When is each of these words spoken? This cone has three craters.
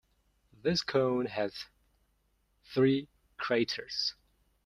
This 0.63 0.81
cone 0.81 1.27
has 1.27 1.53
three 2.73 3.07
craters. 3.37 4.15